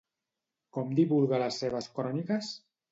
[0.77, 2.55] Com divulga les seves cròniques?